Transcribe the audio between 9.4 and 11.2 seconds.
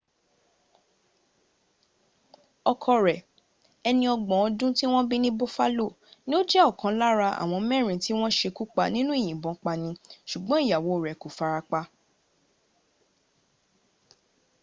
pani sùgbọ́n ìyàwó rẹ̀